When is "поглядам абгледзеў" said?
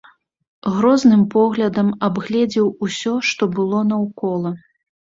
1.35-2.67